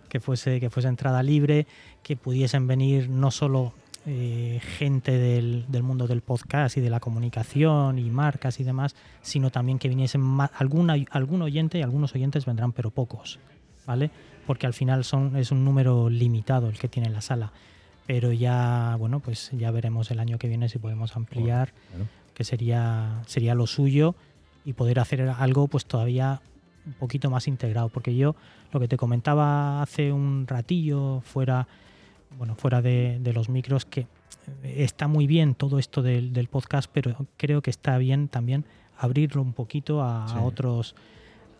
que 0.08 0.20
fuese, 0.20 0.60
que 0.60 0.70
fuese 0.70 0.88
entrada 0.88 1.22
libre, 1.22 1.66
que 2.02 2.16
pudiesen 2.16 2.66
venir 2.66 3.08
no 3.08 3.30
solo 3.30 3.72
eh, 4.06 4.60
gente 4.78 5.12
del, 5.12 5.64
del, 5.68 5.82
mundo 5.82 6.06
del 6.06 6.20
podcast 6.20 6.76
y 6.76 6.80
de 6.80 6.90
la 6.90 7.00
comunicación 7.00 7.98
y 7.98 8.10
marcas 8.10 8.60
y 8.60 8.64
demás, 8.64 8.94
sino 9.22 9.50
también 9.50 9.78
que 9.78 9.88
viniesen 9.88 10.20
más, 10.20 10.50
alguna, 10.58 10.96
algún 11.10 11.42
oyente 11.42 11.78
y 11.78 11.82
algunos 11.82 12.14
oyentes 12.14 12.44
vendrán, 12.44 12.72
pero 12.72 12.90
pocos, 12.90 13.38
¿vale? 13.86 14.10
Porque 14.46 14.66
al 14.66 14.74
final 14.74 15.04
son, 15.04 15.36
es 15.36 15.50
un 15.50 15.64
número 15.64 16.10
limitado 16.10 16.68
el 16.68 16.78
que 16.78 16.88
tiene 16.88 17.08
la 17.08 17.22
sala. 17.22 17.52
Pero 18.06 18.32
ya, 18.32 18.96
bueno, 18.98 19.20
pues 19.20 19.50
ya 19.52 19.70
veremos 19.70 20.10
el 20.10 20.20
año 20.20 20.36
que 20.36 20.48
viene 20.48 20.68
si 20.68 20.78
podemos 20.78 21.16
ampliar, 21.16 21.72
que 22.34 22.44
sería, 22.44 23.22
sería 23.26 23.54
lo 23.54 23.66
suyo, 23.66 24.14
y 24.64 24.72
poder 24.72 24.98
hacer 24.98 25.22
algo 25.22 25.68
pues 25.68 25.86
todavía 25.86 26.40
un 26.86 26.92
poquito 26.94 27.30
más 27.30 27.48
integrado. 27.48 27.88
Porque 27.88 28.14
yo, 28.16 28.34
lo 28.72 28.80
que 28.80 28.88
te 28.88 28.96
comentaba 28.96 29.82
hace 29.82 30.12
un 30.12 30.46
ratillo 30.46 31.20
fuera 31.20 31.66
bueno, 32.38 32.54
fuera 32.54 32.82
de, 32.82 33.32
los 33.34 33.48
micros, 33.48 33.84
que 33.84 34.06
está 34.62 35.08
muy 35.08 35.26
bien 35.26 35.54
todo 35.54 35.78
esto 35.78 36.02
del, 36.02 36.48
podcast, 36.48 36.90
pero 36.92 37.26
creo 37.36 37.62
que 37.62 37.70
está 37.70 37.98
bien 37.98 38.28
también 38.28 38.64
abrirlo 38.98 39.42
un 39.42 39.52
poquito 39.52 40.02
a, 40.02 40.42
otros, 40.42 40.94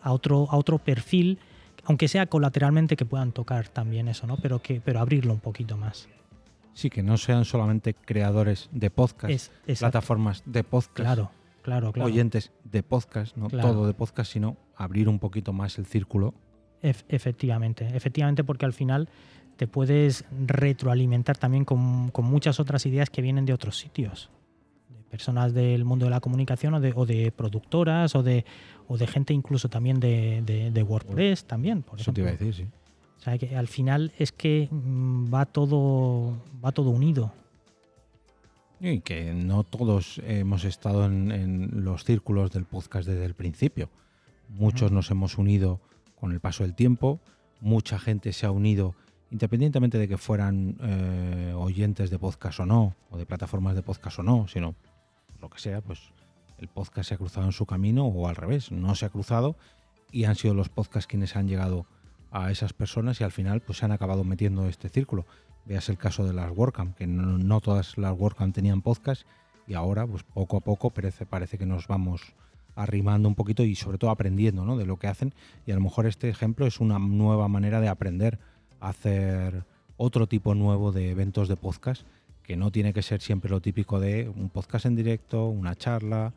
a 0.01 0.11
otro, 0.11 0.47
a 0.49 0.57
otro 0.57 0.77
perfil, 0.79 1.39
aunque 1.83 2.07
sea 2.07 2.25
colateralmente 2.27 2.95
que 2.95 3.05
puedan 3.05 3.31
tocar 3.31 3.67
también 3.69 4.07
eso, 4.07 4.27
¿no? 4.27 4.37
Pero 4.37 4.61
que, 4.61 4.81
pero 4.81 4.99
abrirlo 4.99 5.33
un 5.33 5.39
poquito 5.39 5.77
más. 5.77 6.07
Sí, 6.73 6.89
que 6.89 7.03
no 7.03 7.17
sean 7.17 7.45
solamente 7.45 7.93
creadores 7.93 8.69
de 8.71 8.89
podcast, 8.89 9.51
plataformas 9.79 10.43
de 10.45 10.63
podcast. 10.63 10.97
Claro, 10.97 11.31
claro, 11.65 11.91
claro. 11.91 12.07
Oyentes 12.07 12.51
de 12.63 12.83
podcast, 12.83 13.35
no 13.35 13.49
todo 13.49 13.87
de 13.87 13.93
podcast, 13.95 14.31
sino 14.31 14.55
abrir 14.75 15.09
un 15.09 15.17
poquito 15.17 15.51
más 15.51 15.79
el 15.79 15.87
círculo. 15.87 16.35
efectivamente, 16.81 17.87
efectivamente, 17.95 18.43
porque 18.43 18.65
al 18.65 18.73
final 18.73 19.09
te 19.57 19.65
puedes 19.65 20.25
retroalimentar 20.45 21.37
también 21.37 21.65
con, 21.65 22.11
muchas 22.23 22.59
otras 22.59 22.85
ideas 22.85 23.09
que 23.09 23.23
vienen 23.23 23.45
de 23.45 23.53
otros 23.53 23.79
sitios. 23.79 24.29
De 24.89 25.01
personas 25.09 25.55
del 25.55 25.85
mundo 25.85 26.05
de 26.05 26.11
la 26.11 26.19
comunicación 26.19 26.75
o 26.75 26.79
de, 26.79 26.93
o 26.95 27.07
de 27.07 27.31
productoras 27.31 28.13
o 28.13 28.21
de, 28.21 28.45
o 28.87 28.97
de 28.97 29.07
gente 29.07 29.33
incluso 29.33 29.67
también 29.67 29.99
de, 29.99 30.85
WordPress 30.87 31.45
también, 31.45 31.81
por 31.81 31.99
Eso 31.99 32.13
te 32.13 32.21
iba 32.21 32.29
a 32.29 32.33
decir, 32.33 32.53
sí. 32.53 32.67
O 33.17 33.21
sea, 33.25 33.39
que 33.39 33.55
al 33.57 33.67
final 33.67 34.11
es 34.19 34.31
que 34.31 34.67
mm, 34.69 35.33
va 35.33 35.47
todo, 35.47 36.37
va 36.63 36.71
todo 36.71 36.91
unido. 36.91 37.31
Y 38.79 38.99
que 38.99 39.33
no 39.33 39.63
todos 39.63 40.21
hemos 40.25 40.65
estado 40.65 41.05
en, 41.05 41.83
los 41.83 42.03
círculos 42.03 42.51
del 42.51 42.65
podcast 42.65 43.07
desde 43.07 43.25
el 43.25 43.33
principio. 43.33 43.89
Muchos 44.49 44.91
nos 44.91 45.09
hemos 45.11 45.37
unido 45.37 45.79
con 46.19 46.31
el 46.31 46.39
paso 46.39 46.63
del 46.63 46.75
tiempo, 46.75 47.19
mucha 47.61 47.99
gente 47.99 48.33
se 48.33 48.45
ha 48.45 48.51
unido 48.51 48.95
independientemente 49.31 49.97
de 49.97 50.07
que 50.07 50.17
fueran 50.17 50.77
eh, 50.81 51.53
oyentes 51.57 52.09
de 52.09 52.19
podcast 52.19 52.59
o 52.59 52.65
no, 52.65 52.95
o 53.09 53.17
de 53.17 53.25
plataformas 53.25 53.75
de 53.75 53.81
podcast 53.81 54.19
o 54.19 54.23
no, 54.23 54.47
sino 54.47 54.75
lo 55.41 55.49
que 55.49 55.59
sea, 55.59 55.81
pues 55.81 55.99
el 56.57 56.67
podcast 56.67 57.09
se 57.09 57.15
ha 57.15 57.17
cruzado 57.17 57.45
en 57.45 57.51
su 57.51 57.65
camino 57.65 58.05
o 58.05 58.27
al 58.27 58.35
revés, 58.35 58.71
no 58.71 58.95
se 58.95 59.05
ha 59.05 59.09
cruzado 59.09 59.57
y 60.11 60.25
han 60.25 60.35
sido 60.35 60.53
los 60.53 60.69
podcasts 60.69 61.07
quienes 61.07 61.35
han 61.35 61.47
llegado 61.47 61.85
a 62.35 62.51
esas 62.51 62.73
personas 62.73 63.21
y 63.21 63.23
al 63.23 63.31
final 63.31 63.61
pues 63.61 63.77
se 63.77 63.85
han 63.85 63.93
acabado 63.93 64.25
metiendo 64.25 64.67
este 64.67 64.89
círculo. 64.89 65.25
Veas 65.65 65.87
el 65.87 65.97
caso 65.97 66.25
de 66.25 66.33
las 66.33 66.51
WordCamp, 66.51 66.97
que 66.97 67.07
no, 67.07 67.61
todas 67.61 67.97
las 67.97 68.11
WordCamp 68.11 68.53
tenían 68.53 68.81
podcast 68.81 69.23
y 69.67 69.73
ahora 69.73 70.05
pues 70.05 70.23
poco 70.23 70.57
a 70.57 70.59
poco 70.59 70.89
parece, 70.89 71.25
parece 71.25 71.57
que 71.57 71.65
nos 71.65 71.87
vamos 71.87 72.33
arrimando 72.75 73.29
un 73.29 73.35
poquito 73.35 73.63
y 73.63 73.73
sobre 73.75 73.97
todo 73.97 74.11
aprendiendo 74.11 74.65
¿no? 74.65 74.75
de 74.75 74.85
lo 74.85 74.97
que 74.97 75.07
hacen 75.07 75.33
y 75.65 75.71
a 75.71 75.75
lo 75.75 75.81
mejor 75.81 76.07
este 76.07 76.27
ejemplo 76.27 76.67
es 76.67 76.81
una 76.81 76.99
nueva 76.99 77.47
manera 77.47 77.79
de 77.79 77.87
aprender 77.87 78.37
hacer 78.81 79.63
otro 79.95 80.27
tipo 80.27 80.55
nuevo 80.55 80.91
de 80.91 81.11
eventos 81.11 81.47
de 81.47 81.55
podcast 81.55 82.05
que 82.43 82.57
no 82.57 82.69
tiene 82.69 82.91
que 82.91 83.01
ser 83.01 83.21
siempre 83.21 83.49
lo 83.49 83.61
típico 83.61 84.01
de 84.01 84.27
un 84.27 84.49
podcast 84.49 84.85
en 84.85 84.95
directo, 84.97 85.45
una 85.45 85.73
charla 85.75 86.33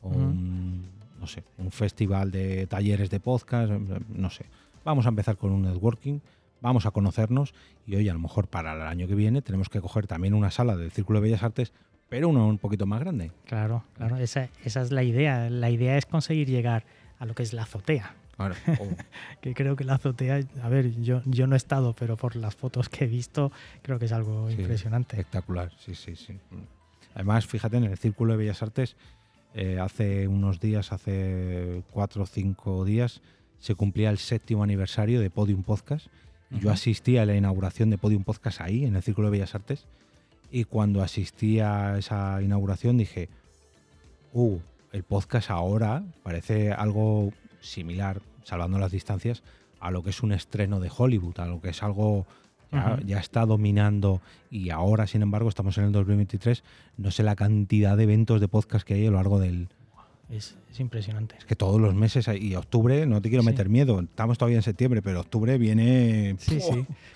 o 0.00 0.08
un, 0.08 0.86
no 1.18 1.26
sé, 1.26 1.42
un 1.58 1.72
festival 1.72 2.30
de 2.30 2.68
talleres 2.68 3.10
de 3.10 3.18
podcast, 3.18 3.70
no 3.70 4.30
sé. 4.30 4.46
Vamos 4.84 5.06
a 5.06 5.10
empezar 5.10 5.36
con 5.36 5.52
un 5.52 5.62
networking, 5.62 6.20
vamos 6.60 6.86
a 6.86 6.90
conocernos 6.90 7.54
y 7.86 7.96
hoy 7.96 8.08
a 8.08 8.12
lo 8.12 8.18
mejor 8.18 8.48
para 8.48 8.74
el 8.74 8.82
año 8.82 9.06
que 9.06 9.14
viene 9.14 9.42
tenemos 9.42 9.68
que 9.68 9.80
coger 9.80 10.06
también 10.06 10.34
una 10.34 10.50
sala 10.50 10.76
del 10.76 10.90
Círculo 10.90 11.20
de 11.20 11.24
Bellas 11.24 11.42
Artes, 11.42 11.72
pero 12.08 12.28
una 12.28 12.44
un 12.44 12.58
poquito 12.58 12.86
más 12.86 13.00
grande. 13.00 13.30
Claro, 13.46 13.84
claro, 13.96 14.16
esa, 14.16 14.48
esa 14.64 14.82
es 14.82 14.90
la 14.90 15.02
idea. 15.02 15.48
La 15.50 15.70
idea 15.70 15.96
es 15.96 16.06
conseguir 16.06 16.48
llegar 16.48 16.84
a 17.18 17.26
lo 17.26 17.34
que 17.34 17.42
es 17.42 17.52
la 17.52 17.62
azotea. 17.62 18.14
que 19.40 19.54
creo 19.54 19.76
que 19.76 19.84
la 19.84 19.94
azotea, 19.94 20.40
a 20.62 20.68
ver, 20.68 21.00
yo, 21.02 21.22
yo 21.26 21.46
no 21.46 21.54
he 21.54 21.58
estado, 21.58 21.92
pero 21.92 22.16
por 22.16 22.36
las 22.36 22.56
fotos 22.56 22.88
que 22.88 23.04
he 23.04 23.06
visto, 23.06 23.52
creo 23.82 23.98
que 23.98 24.06
es 24.06 24.12
algo 24.12 24.50
impresionante. 24.50 25.16
Espectacular, 25.16 25.70
sí, 25.78 25.94
sí, 25.94 26.16
sí. 26.16 26.38
Además, 27.14 27.46
fíjate, 27.46 27.76
en 27.76 27.84
el 27.84 27.98
Círculo 27.98 28.32
de 28.32 28.38
Bellas 28.38 28.62
Artes, 28.62 28.96
eh, 29.54 29.78
hace 29.80 30.28
unos 30.28 30.60
días, 30.60 30.92
hace 30.92 31.82
cuatro 31.90 32.22
o 32.22 32.26
cinco 32.26 32.84
días, 32.84 33.20
se 33.60 33.74
cumplía 33.74 34.10
el 34.10 34.18
séptimo 34.18 34.64
aniversario 34.64 35.20
de 35.20 35.30
Podium 35.30 35.62
Podcast. 35.62 36.06
Yo 36.50 36.72
asistí 36.72 37.16
a 37.16 37.24
la 37.24 37.36
inauguración 37.36 37.90
de 37.90 37.98
Podium 37.98 38.24
Podcast 38.24 38.60
ahí, 38.60 38.84
en 38.84 38.96
el 38.96 39.02
Círculo 39.02 39.28
de 39.28 39.32
Bellas 39.32 39.54
Artes, 39.54 39.86
y 40.50 40.64
cuando 40.64 41.00
asistí 41.00 41.60
a 41.60 41.96
esa 41.96 42.42
inauguración 42.42 42.98
dije, 42.98 43.28
uh, 44.32 44.58
el 44.92 45.04
podcast 45.04 45.50
ahora 45.50 46.02
parece 46.24 46.72
algo 46.72 47.32
similar, 47.60 48.20
salvando 48.42 48.80
las 48.80 48.90
distancias, 48.90 49.44
a 49.78 49.92
lo 49.92 50.02
que 50.02 50.10
es 50.10 50.22
un 50.24 50.32
estreno 50.32 50.80
de 50.80 50.90
Hollywood, 50.94 51.38
a 51.38 51.46
lo 51.46 51.60
que 51.60 51.68
es 51.68 51.84
algo 51.84 52.26
ya, 53.04 53.18
está 53.18 53.46
dominando. 53.46 54.20
Y 54.50 54.70
ahora, 54.70 55.06
sin 55.06 55.22
embargo, 55.22 55.48
estamos 55.48 55.76
en 55.78 55.84
el 55.84 55.92
2023, 55.92 56.62
no 56.96 57.10
sé 57.10 57.22
la 57.22 57.36
cantidad 57.36 57.96
de 57.96 58.04
eventos 58.04 58.40
de 58.40 58.48
podcast 58.48 58.86
que 58.86 58.94
hay 58.94 59.06
a 59.06 59.10
lo 59.10 59.16
largo 59.16 59.38
del... 59.38 59.68
Es, 60.30 60.56
impresionante. 60.78 61.34
Es 61.38 61.44
que 61.44 61.56
todos 61.56 61.80
los 61.80 61.94
meses, 61.94 62.28
y 62.40 62.54
octubre, 62.54 63.04
no 63.06 63.20
te 63.20 63.28
quiero 63.28 63.42
meter 63.42 63.68
miedo, 63.68 64.00
estamos 64.00 64.38
todavía 64.38 64.58
en 64.58 64.62
septiembre, 64.62 65.02
pero 65.02 65.20
octubre 65.20 65.58
viene 65.58 66.36
sí, 66.38 66.60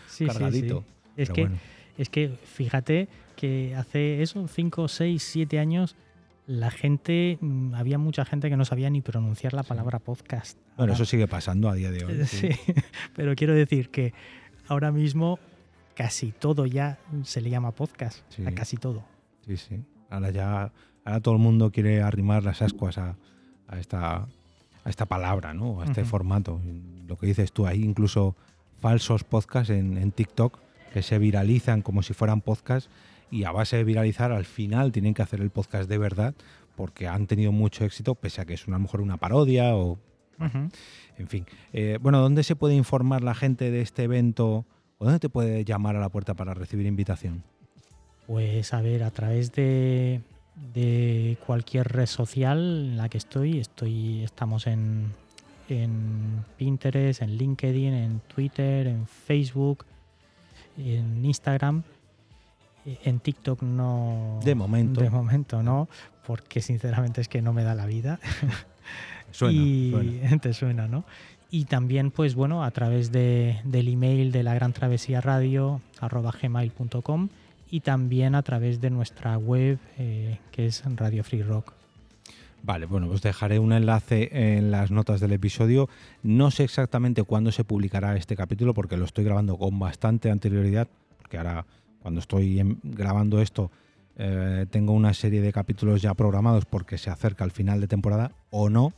sí. 0.09 0.27
cargadito. 0.27 0.85
Es, 1.17 1.31
que, 1.31 1.49
es 1.97 2.09
que 2.09 2.29
fíjate 2.29 3.09
que 3.37 3.75
hace 3.77 4.23
eso, 4.23 4.49
5, 4.49 4.89
6, 4.89 5.23
7 5.23 5.59
años 5.59 5.97
la 6.47 6.71
gente, 6.71 7.39
mm, 7.41 7.75
había 7.75 7.99
mucha 7.99 8.25
gente 8.25 8.51
que 8.51 8.57
no 8.57 8.65
sabía 8.65 8.91
ni 8.91 9.01
pronunciar 9.01 9.55
la 9.55 9.63
palabra 9.63 9.99
podcast. 9.99 10.59
Bueno, 10.77 10.93
eso 10.93 11.05
sigue 11.05 11.27
pasando 11.27 11.69
a 11.69 11.75
día 11.75 11.91
de 11.91 12.05
hoy. 12.05 12.25
Sí. 12.27 12.51
pero 13.15 13.35
quiero 13.35 13.55
decir 13.55 13.91
que 13.91 14.13
ahora 14.69 14.93
mismo 14.93 15.39
casi 15.95 16.33
todo 16.33 16.67
ya 16.67 16.99
se 17.23 17.41
le 17.41 17.51
llama 17.51 17.71
podcast, 17.71 18.21
a 18.47 18.53
casi 18.53 18.77
todo. 18.77 19.05
Sí, 19.47 19.57
sí. 19.57 19.81
Ahora 20.11 20.31
ya 20.31 20.73
ahora 21.05 21.21
todo 21.21 21.35
el 21.35 21.41
mundo 21.41 21.71
quiere 21.71 22.03
arrimar 22.03 22.45
las 22.45 22.63
ascuas 22.63 22.99
a, 22.99 23.17
esta, 23.79 24.27
a 24.85 24.91
esta 24.91 25.07
palabra, 25.07 25.55
¿no? 25.55 25.83
A 25.83 25.85
este 25.85 26.05
formato. 26.05 26.61
Lo 27.07 27.17
que 27.17 27.27
dices 27.27 27.53
tú, 27.53 27.67
hay 27.67 27.83
incluso 27.83 28.37
falsos 28.81 29.25
podcasts 29.25 29.71
en, 29.71 29.99
en 29.99 30.13
TikTok 30.13 30.59
que 30.93 31.03
se 31.03 31.19
viralizan 31.19 31.83
como 31.83 32.03
si 32.03 32.15
fueran 32.15 32.41
podcasts 32.41 32.89
y 33.31 33.45
a 33.45 33.51
base 33.51 33.77
de 33.77 33.85
viralizar 33.85 34.33
al 34.33 34.45
final 34.45 34.93
tienen 34.93 35.15
que 35.15 35.23
hacer 35.23 35.41
el 35.41 35.51
podcast 35.51 35.89
de 35.89 35.99
verdad 35.99 36.35
porque 36.77 37.09
han 37.09 37.27
tenido 37.27 37.53
mucho 37.53 37.85
éxito 37.85 38.15
pese 38.15 38.41
a 38.41 38.45
que 38.45 38.55
es 38.55 38.67
una, 38.67 38.77
a 38.77 38.79
lo 38.79 38.85
mejor 38.85 39.01
una 39.01 39.17
parodia 39.17 39.77
o... 39.77 39.99
En 41.17 41.29
fin. 41.29 41.47
Eh, 41.73 41.99
bueno, 42.03 42.21
¿dónde 42.21 42.43
se 42.43 42.57
puede 42.57 42.75
informar 42.75 43.23
la 43.23 43.35
gente 43.35 43.71
de 43.71 43.81
este 43.81 44.03
evento 44.03 44.67
o 44.99 45.05
dónde 45.05 45.21
te 45.21 45.29
puede 45.29 45.65
llamar 45.65 45.95
a 45.97 46.01
la 46.01 46.09
puerta 46.09 46.35
para 46.35 46.55
recibir 46.55 46.87
invitación? 46.87 47.45
Pues 48.27 48.75
a 48.75 48.81
ver, 48.83 49.05
a 49.05 49.11
través 49.11 49.53
de, 49.53 50.23
de 50.75 51.37
cualquier 51.47 51.89
red 51.89 52.07
social 52.07 52.59
en 52.59 52.97
la 52.97 53.09
que 53.09 53.19
estoy, 53.19 53.59
estoy 53.59 54.23
estamos 54.23 54.67
en, 54.67 55.13
en 55.69 56.45
Pinterest, 56.57 57.23
en 57.23 57.37
LinkedIn, 57.37 57.93
en 57.93 58.21
Twitter, 58.21 58.87
en 58.87 59.07
Facebook, 59.07 59.85
en 60.77 61.25
Instagram 61.25 61.83
en 62.85 63.21
TikTok 63.21 63.63
no. 63.63 64.41
De 64.45 64.55
momento. 64.55 65.01
De 65.01 65.11
momento 65.11 65.63
no, 65.63 65.89
porque 66.27 66.61
sinceramente 66.61 67.21
es 67.21 67.29
que 67.29 67.43
no 67.43 67.53
me 67.53 67.65
da 67.65 67.75
la 67.75 67.87
vida. 67.87 68.21
suena, 69.31 69.59
y 69.59 70.39
te 70.43 70.53
suena, 70.53 70.87
¿no? 70.87 71.05
Y 71.51 71.67
también, 71.67 72.11
pues 72.11 72.35
bueno, 72.35 72.65
a 72.65 72.71
través 72.73 73.13
de, 73.13 73.61
del 73.65 73.89
email 73.89 74.33
de 74.33 74.43
la 74.43 74.55
Gran 74.55 74.73
Travesía 74.73 75.21
Radio, 75.21 75.81
arroba 76.01 76.33
gmail.com 76.33 77.29
y 77.71 77.81
también 77.81 78.35
a 78.35 78.43
través 78.43 78.81
de 78.81 78.91
nuestra 78.91 79.37
web, 79.37 79.79
eh, 79.99 80.39
que 80.53 80.67
es 80.67 80.83
Radio 80.97 81.25
Free 81.25 81.43
Rock. 81.43 81.73
Vale, 82.63 82.87
bueno, 82.87 83.11
os 83.11 83.21
dejaré 83.21 83.59
un 83.59 83.73
enlace 83.73 84.31
en 84.33 84.71
las 84.71 84.91
notas 84.91 85.21
del 85.21 85.33
episodio. 85.33 85.89
No 86.23 86.51
sé 86.51 86.65
exactamente 86.65 87.23
cuándo 87.23 87.53
se 87.53 87.63
publicará 87.63 88.17
este 88.17 88.37
capítulo 88.37 88.73
porque 88.73 88.97
lo 88.97 89.05
estoy 89.05 89.25
grabando 89.25 89.59
con 89.59 89.79
bastante 89.79 90.31
anterioridad, 90.31 90.89
porque 91.19 91.37
ahora 91.37 91.67
cuando 92.01 92.21
estoy 92.21 92.79
grabando 92.83 93.43
esto, 93.43 93.71
eh, 94.17 94.65
tengo 94.71 94.93
una 94.93 95.13
serie 95.13 95.43
de 95.43 95.53
capítulos 95.53 96.01
ya 96.01 96.15
programados 96.15 96.65
porque 96.65 96.97
se 96.97 97.11
acerca 97.11 97.45
el 97.45 97.51
final 97.51 97.81
de 97.81 97.89
temporada 97.89 98.33
o 98.51 98.71
no, 98.71 98.93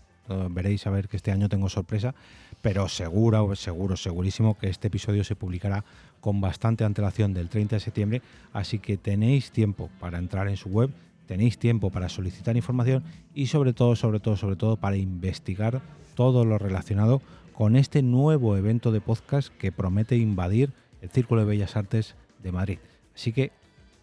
veréis 0.50 0.86
a 0.86 0.90
ver 0.90 1.08
que 1.08 1.16
este 1.16 1.32
año 1.32 1.48
tengo 1.48 1.68
sorpresa, 1.68 2.14
pero 2.62 2.88
seguro, 2.88 3.54
seguro, 3.54 3.96
segurísimo 3.96 4.58
que 4.58 4.68
este 4.68 4.88
episodio 4.88 5.24
se 5.24 5.36
publicará 5.36 5.84
con 6.20 6.40
bastante 6.40 6.84
antelación 6.84 7.34
del 7.34 7.48
30 7.48 7.76
de 7.76 7.80
septiembre, 7.80 8.22
así 8.52 8.78
que 8.78 8.96
tenéis 8.96 9.50
tiempo 9.50 9.90
para 10.00 10.18
entrar 10.18 10.48
en 10.48 10.56
su 10.56 10.68
web, 10.68 10.90
tenéis 11.26 11.58
tiempo 11.58 11.90
para 11.90 12.08
solicitar 12.08 12.56
información 12.56 13.04
y 13.34 13.46
sobre 13.46 13.72
todo, 13.72 13.96
sobre 13.96 14.20
todo, 14.20 14.36
sobre 14.36 14.56
todo 14.56 14.76
para 14.76 14.96
investigar 14.96 15.82
todo 16.14 16.44
lo 16.44 16.58
relacionado 16.58 17.20
con 17.52 17.76
este 17.76 18.02
nuevo 18.02 18.56
evento 18.56 18.92
de 18.92 19.00
podcast 19.00 19.48
que 19.56 19.72
promete 19.72 20.16
invadir 20.16 20.72
el 21.00 21.10
Círculo 21.10 21.42
de 21.42 21.46
Bellas 21.46 21.76
Artes 21.76 22.16
de 22.42 22.52
Madrid. 22.52 22.78
Así 23.14 23.32
que 23.32 23.52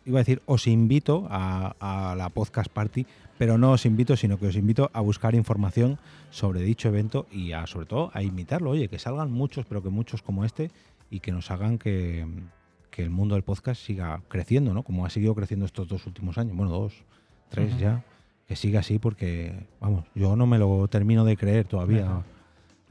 iba 0.06 0.20
a 0.20 0.24
decir, 0.24 0.42
os 0.46 0.68
invito 0.68 1.28
a, 1.30 2.16
la 2.18 2.30
podcast 2.30 2.72
party, 2.72 3.06
pero 3.38 3.58
no 3.58 3.72
os 3.72 3.86
invito, 3.86 4.16
sino 4.16 4.38
que 4.38 4.48
os 4.48 4.56
invito 4.56 4.90
a 4.94 5.02
buscar 5.02 5.36
información 5.36 6.00
sobre 6.30 6.62
dicho 6.62 6.88
evento 6.88 7.26
y 7.32 7.54
a, 7.54 7.66
sobre 7.68 7.86
todo 7.86 8.12
a 8.14 8.24
imitarlo. 8.24 8.72
Oye, 8.72 8.88
que 8.88 9.00
salgan 9.00 9.32
muchos, 9.32 9.66
pero 9.66 9.82
que 9.82 9.90
muchos 9.90 10.22
como 10.22 10.46
este 10.46 10.72
y 11.10 11.20
que 11.20 11.32
nos 11.32 11.52
hagan 11.52 11.78
que, 11.78 12.26
el 12.98 13.10
mundo 13.10 13.36
del 13.36 13.44
podcast 13.44 13.82
siga 13.82 14.22
creciendo, 14.28 14.74
¿no? 14.74 14.84
Como 14.84 15.06
ha 15.06 15.10
seguido 15.10 15.34
creciendo 15.34 15.66
estos 15.66 15.88
dos 15.88 16.06
últimos 16.06 16.38
años, 16.38 16.56
bueno, 16.56 16.72
dos, 16.72 16.94
tres 17.50 17.78
ya, 17.80 18.04
que 18.48 18.56
siga 18.56 18.82
así 18.82 19.00
porque, 19.00 19.68
vamos, 19.80 20.06
yo 20.14 20.36
no 20.36 20.46
me 20.46 20.60
lo 20.60 20.88
termino 20.88 21.26
de 21.26 21.36
creer 21.36 21.68
todavía. 21.68 22.24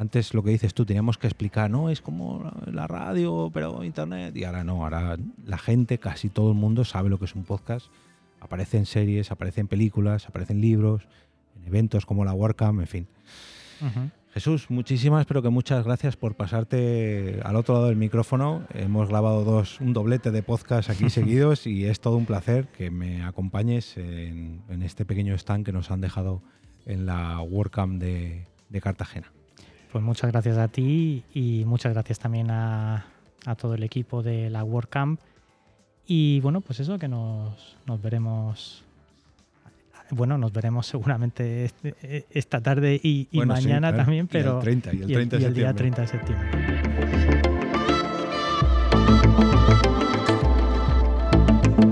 Antes 0.02 0.34
lo 0.34 0.42
que 0.42 0.50
dices 0.50 0.74
tú, 0.74 0.84
teníamos 0.84 1.16
que 1.16 1.28
explicar, 1.28 1.70
no, 1.70 1.88
es 1.88 2.00
como 2.00 2.50
la 2.66 2.88
radio, 2.88 3.52
pero 3.54 3.84
internet. 3.84 4.36
Y 4.36 4.42
ahora 4.42 4.64
no, 4.64 4.82
ahora 4.82 5.16
la 5.46 5.58
gente, 5.58 5.98
casi 5.98 6.28
todo 6.28 6.50
el 6.50 6.56
mundo 6.56 6.84
sabe 6.84 7.08
lo 7.08 7.20
que 7.20 7.26
es 7.26 7.36
un 7.36 7.44
podcast. 7.44 7.86
Aparece 8.40 8.78
en 8.78 8.86
series, 8.86 9.30
aparece 9.30 9.60
en 9.60 9.68
películas, 9.68 10.26
aparece 10.26 10.54
en 10.54 10.60
libros, 10.60 11.06
en 11.54 11.68
eventos 11.68 12.04
como 12.04 12.24
la 12.24 12.32
WordCamp, 12.32 12.80
en 12.80 12.86
fin. 12.88 13.06
Jesús, 14.34 14.70
muchísimas, 14.70 15.24
pero 15.24 15.40
que 15.40 15.50
muchas 15.50 15.84
gracias 15.84 16.16
por 16.16 16.34
pasarte 16.34 17.38
al 17.44 17.54
otro 17.54 17.74
lado 17.74 17.86
del 17.86 17.96
micrófono. 17.96 18.66
Hemos 18.74 19.08
grabado 19.08 19.44
dos, 19.44 19.80
un 19.80 19.92
doblete 19.92 20.32
de 20.32 20.42
podcast 20.42 20.90
aquí 20.90 21.10
seguidos 21.10 21.64
y 21.68 21.84
es 21.84 22.00
todo 22.00 22.16
un 22.16 22.26
placer 22.26 22.66
que 22.76 22.90
me 22.90 23.22
acompañes 23.22 23.96
en, 23.96 24.82
este 24.82 25.04
pequeño 25.04 25.36
stand 25.36 25.64
que 25.64 25.70
nos 25.70 25.92
han 25.92 26.00
dejado 26.00 26.42
en 26.86 27.06
la 27.06 27.40
WordCamp 27.40 28.02
de 28.02 28.80
Cartagena. 28.80 29.30
Pues 29.92 30.02
muchas 30.02 30.32
gracias 30.32 30.56
a 30.56 30.68
ti 30.68 31.22
y 31.34 31.64
muchas 31.66 31.92
gracias 31.92 32.18
también 32.18 32.50
a, 32.50 33.04
todo 33.58 33.74
el 33.74 33.82
equipo 33.82 34.22
de 34.22 34.48
la 34.48 34.64
WordCamp. 34.64 35.20
Y 36.06 36.40
bueno, 36.40 36.62
pues 36.62 36.80
eso, 36.80 36.98
que 36.98 37.08
nos, 37.08 37.76
veremos. 38.02 38.84
Bueno, 40.10 40.38
nos 40.38 40.50
veremos 40.50 40.86
seguramente 40.86 41.66
este, 41.66 42.26
esta 42.30 42.62
tarde 42.62 42.98
y, 43.02 43.28
mañana 43.44 43.94
también, 43.94 44.28
pero. 44.28 44.58
el 44.60 44.64
30, 44.64 44.94
y 44.94 45.44
el, 45.44 45.54
día 45.54 45.74
30 45.74 46.00
de 46.00 46.08
septiembre. 46.08 46.48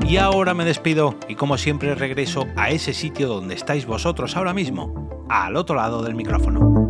Y 0.08 0.16
ahora 0.16 0.54
me 0.54 0.64
despido 0.64 1.16
y 1.28 1.34
como 1.34 1.58
siempre 1.58 1.94
regreso 1.94 2.46
a 2.56 2.70
ese 2.70 2.94
sitio 2.94 3.28
donde 3.28 3.54
estáis 3.54 3.84
vosotros 3.84 4.36
ahora 4.36 4.54
mismo, 4.54 5.26
al 5.28 5.54
otro 5.54 5.76
lado 5.76 6.02
del 6.02 6.14
micrófono. 6.14 6.89